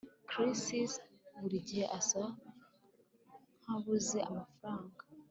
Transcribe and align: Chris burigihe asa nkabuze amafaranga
Chris 0.29 0.61
burigihe 1.39 1.85
asa 1.97 2.23
nkabuze 3.61 4.17
amafaranga 4.29 4.97